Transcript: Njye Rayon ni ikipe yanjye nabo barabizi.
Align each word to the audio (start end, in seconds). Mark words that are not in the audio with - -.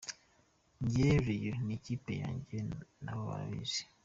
Njye 0.83 1.09
Rayon 1.25 1.59
ni 1.65 1.73
ikipe 1.77 2.11
yanjye 2.23 2.57
nabo 3.03 3.21
barabizi. 3.29 3.81